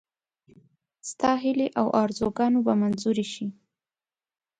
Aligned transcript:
ستا 1.09 1.31
هیلې 1.43 1.67
او 1.79 1.87
آرزوګانې 2.03 2.59
به 2.65 2.73
منظوري 2.81 3.25
شي. 3.33 3.47